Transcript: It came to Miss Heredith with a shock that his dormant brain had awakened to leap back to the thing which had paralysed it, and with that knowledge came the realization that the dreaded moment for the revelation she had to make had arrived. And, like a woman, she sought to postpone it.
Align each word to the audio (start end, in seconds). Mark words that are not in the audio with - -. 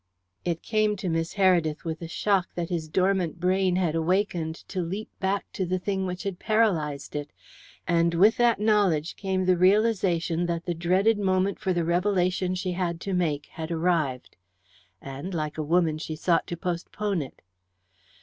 It 0.43 0.63
came 0.63 0.95
to 0.95 1.09
Miss 1.09 1.33
Heredith 1.35 1.83
with 1.85 2.01
a 2.01 2.07
shock 2.07 2.47
that 2.55 2.69
his 2.71 2.87
dormant 2.89 3.39
brain 3.39 3.75
had 3.75 3.93
awakened 3.93 4.55
to 4.69 4.81
leap 4.81 5.11
back 5.19 5.45
to 5.53 5.63
the 5.63 5.77
thing 5.77 6.07
which 6.07 6.23
had 6.23 6.39
paralysed 6.39 7.15
it, 7.15 7.29
and 7.87 8.15
with 8.15 8.37
that 8.37 8.59
knowledge 8.59 9.15
came 9.15 9.45
the 9.45 9.55
realization 9.57 10.47
that 10.47 10.65
the 10.65 10.73
dreaded 10.73 11.19
moment 11.19 11.59
for 11.59 11.71
the 11.71 11.85
revelation 11.85 12.55
she 12.55 12.71
had 12.71 12.99
to 13.01 13.13
make 13.13 13.45
had 13.45 13.69
arrived. 13.69 14.37
And, 15.03 15.35
like 15.35 15.59
a 15.59 15.63
woman, 15.63 15.99
she 15.99 16.15
sought 16.15 16.47
to 16.47 16.57
postpone 16.57 17.21
it. 17.21 17.43